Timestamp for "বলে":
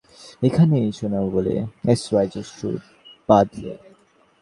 1.35-1.53